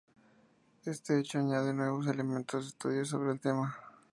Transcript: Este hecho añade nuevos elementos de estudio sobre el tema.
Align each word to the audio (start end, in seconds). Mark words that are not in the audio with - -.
Este 0.83 1.19
hecho 1.19 1.37
añade 1.37 1.75
nuevos 1.75 2.07
elementos 2.07 2.63
de 2.63 2.69
estudio 2.69 3.05
sobre 3.05 3.33
el 3.33 3.39
tema. 3.39 3.77